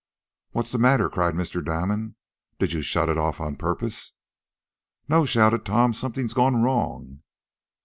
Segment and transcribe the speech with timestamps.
[0.49, 1.63] "What's the matter?" cried Mr.
[1.63, 2.15] Damon,
[2.57, 4.13] "Did you shut it off on purpose?"
[5.07, 7.21] "No!" shouted Tom, "Something's gone wrong!"